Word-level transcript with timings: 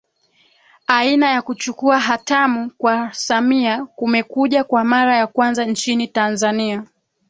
Aina 0.87 1.29
ya 1.31 1.41
kuchukua 1.41 1.99
hatamu 1.99 2.71
kwa 2.77 3.13
Samia 3.13 3.85
kumekuja 3.85 4.63
kwa 4.63 4.83
mara 4.83 5.15
ya 5.17 5.27
kwanza 5.27 5.65
nchini 5.65 6.07
Tanzania 6.07 6.83